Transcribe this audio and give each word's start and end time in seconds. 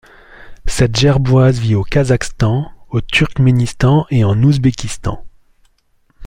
Cette 0.65 0.95
gerboise 0.97 1.59
vit 1.59 1.75
au 1.75 1.83
Kazakhstan, 1.83 2.71
au 2.89 3.01
Turkménistan 3.01 4.07
et 4.09 4.23
en 4.23 4.35
Ouzbékistan. 4.41 5.23